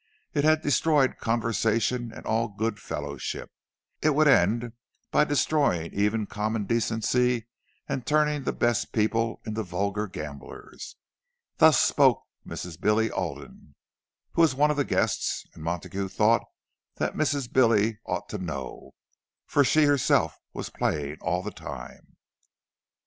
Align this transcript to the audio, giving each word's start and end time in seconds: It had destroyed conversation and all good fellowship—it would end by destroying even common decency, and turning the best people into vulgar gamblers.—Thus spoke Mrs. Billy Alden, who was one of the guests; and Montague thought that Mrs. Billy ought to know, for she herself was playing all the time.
It 0.33 0.43
had 0.43 0.63
destroyed 0.63 1.19
conversation 1.19 2.11
and 2.11 2.25
all 2.25 2.47
good 2.47 2.79
fellowship—it 2.79 4.09
would 4.09 4.27
end 4.27 4.73
by 5.11 5.25
destroying 5.25 5.93
even 5.93 6.25
common 6.25 6.65
decency, 6.65 7.47
and 7.87 8.03
turning 8.03 8.43
the 8.43 8.51
best 8.51 8.93
people 8.93 9.41
into 9.45 9.61
vulgar 9.61 10.07
gamblers.—Thus 10.07 11.79
spoke 11.79 12.23
Mrs. 12.47 12.81
Billy 12.81 13.11
Alden, 13.11 13.75
who 14.31 14.41
was 14.41 14.55
one 14.55 14.71
of 14.71 14.77
the 14.77 14.83
guests; 14.85 15.45
and 15.53 15.63
Montague 15.63 16.07
thought 16.07 16.41
that 16.95 17.13
Mrs. 17.13 17.53
Billy 17.53 17.99
ought 18.03 18.27
to 18.29 18.39
know, 18.39 18.95
for 19.45 19.63
she 19.63 19.83
herself 19.83 20.35
was 20.51 20.71
playing 20.71 21.17
all 21.21 21.43
the 21.43 21.51
time. 21.51 22.17